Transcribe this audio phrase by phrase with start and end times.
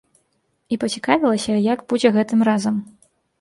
[0.75, 2.81] І пацікавілася, як будзе гэтым разам.